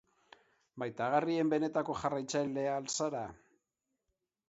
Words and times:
Maitagarrien 0.83 1.53
benetako 1.53 1.99
jarraitzaileak 2.01 2.75
al 2.79 2.91
zara? 2.97 3.25